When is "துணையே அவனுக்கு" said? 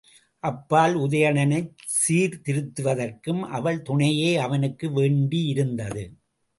3.81-4.89